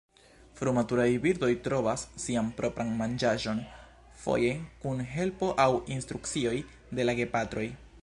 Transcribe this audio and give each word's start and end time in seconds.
Frumaturaj 0.59 1.03
birdoj 1.25 1.49
trovas 1.67 2.05
sian 2.23 2.49
propran 2.61 2.91
manĝaĵon, 3.03 3.63
foje 4.25 4.51
kun 4.87 5.07
helpo 5.15 5.55
aŭ 5.67 5.71
instrukcioj 5.99 6.59
de 7.01 7.11
la 7.11 7.21
gepatroj. 7.23 7.73